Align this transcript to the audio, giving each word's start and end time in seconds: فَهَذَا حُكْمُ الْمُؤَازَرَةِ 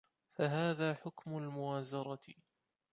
فَهَذَا 0.37 0.93
حُكْمُ 0.93 1.37
الْمُؤَازَرَةِ 1.37 2.21